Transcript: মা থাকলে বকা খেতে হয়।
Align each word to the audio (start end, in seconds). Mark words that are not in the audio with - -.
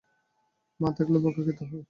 মা 0.79 0.89
থাকলে 0.97 1.17
বকা 1.19 1.41
খেতে 1.47 1.63
হয়। 1.63 1.79